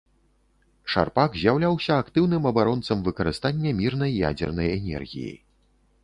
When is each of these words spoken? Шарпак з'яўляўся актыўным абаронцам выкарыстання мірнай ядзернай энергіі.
Шарпак 0.93 1.35
з'яўляўся 1.41 1.97
актыўным 2.03 2.47
абаронцам 2.51 3.03
выкарыстання 3.07 3.73
мірнай 3.81 4.17
ядзернай 4.31 4.71
энергіі. 4.79 5.35